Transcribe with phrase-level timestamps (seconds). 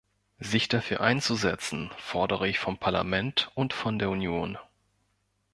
[0.39, 4.57] Sich dafür einzusetzen fordere ich vom Parlament und von der Union.